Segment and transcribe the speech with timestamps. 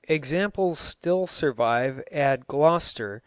[0.07, 3.19] Examples still survive at Gloucester.